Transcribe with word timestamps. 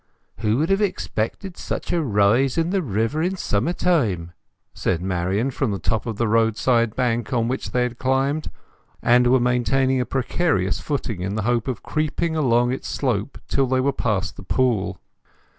"Who 0.39 0.57
would 0.57 0.71
have 0.71 0.81
expected 0.81 1.57
such 1.57 1.93
a 1.93 2.01
rise 2.01 2.57
in 2.57 2.71
the 2.71 2.81
river 2.81 3.21
in 3.21 3.35
summer 3.37 3.71
time!" 3.71 4.31
said 4.73 4.99
Marian, 4.99 5.51
from 5.51 5.69
the 5.69 5.77
top 5.77 6.07
of 6.07 6.17
the 6.17 6.27
roadside 6.27 6.95
bank 6.95 7.31
on 7.31 7.47
which 7.47 7.69
they 7.69 7.83
had 7.83 7.99
climbed, 7.99 8.49
and 9.03 9.27
were 9.27 9.39
maintaining 9.39 10.01
a 10.01 10.05
precarious 10.07 10.79
footing 10.79 11.21
in 11.21 11.35
the 11.35 11.43
hope 11.43 11.67
of 11.67 11.83
creeping 11.83 12.35
along 12.35 12.71
its 12.71 12.87
slope 12.87 13.37
till 13.47 13.67
they 13.67 13.79
were 13.79 13.93
past 13.93 14.37
the 14.37 14.41
pool. 14.43 14.99